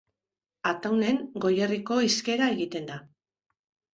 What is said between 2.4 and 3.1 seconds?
egiten da.